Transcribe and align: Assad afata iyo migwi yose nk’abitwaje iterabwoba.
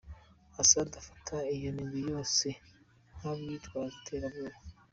Assad 0.61 0.89
afata 1.01 1.35
iyo 1.55 1.69
migwi 1.77 2.01
yose 2.11 2.47
nk’abitwaje 3.17 3.95
iterabwoba. 4.01 4.57